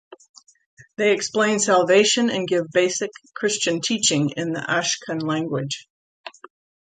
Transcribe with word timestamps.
They 0.97 1.13
explain 1.13 1.59
salvation 1.59 2.31
and 2.31 2.47
give 2.47 2.71
basic 2.73 3.11
Christian 3.35 3.81
teaching 3.81 4.31
in 4.31 4.51
the 4.51 4.59
Ashkun 4.61 5.21
language. 5.21 5.87